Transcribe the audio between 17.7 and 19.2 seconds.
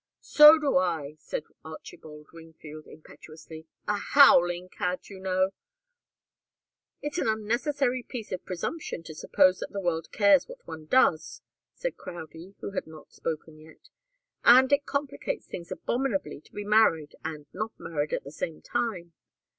married at the same time.